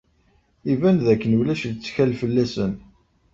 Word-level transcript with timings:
Iban 0.73 0.97
dakken 1.05 1.37
ulac 1.39 1.61
lettkal 1.71 2.11
fell-asen! 2.19 2.73